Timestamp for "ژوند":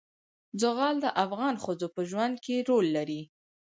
2.09-2.35